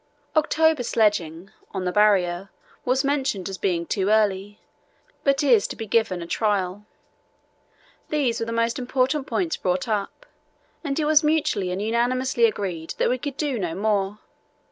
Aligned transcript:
October 0.35 0.81
sledging 0.81 1.51
(on 1.73 1.85
the 1.85 1.91
Barrier) 1.91 2.49
was 2.85 3.03
mentioned 3.03 3.47
as 3.47 3.59
being 3.59 3.85
too 3.85 4.09
early, 4.09 4.59
but 5.23 5.43
is 5.43 5.67
to 5.67 5.75
be 5.75 5.85
given 5.85 6.23
a 6.23 6.25
trial. 6.25 6.87
These 8.09 8.39
were 8.39 8.47
the 8.47 8.51
most 8.51 8.79
important 8.79 9.27
points 9.27 9.57
brought 9.57 9.87
up, 9.87 10.25
and 10.83 10.99
it 10.99 11.05
was 11.05 11.23
mutually 11.23 11.69
and 11.69 11.79
unanimously 11.79 12.45
agreed 12.45 12.95
that 12.97 13.11
we 13.11 13.19
could 13.19 13.37
do 13.37 13.59
no 13.59 13.75
more.... 13.75 14.17